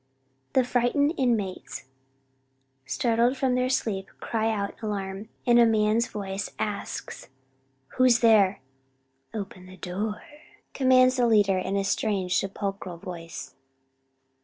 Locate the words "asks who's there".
6.57-8.61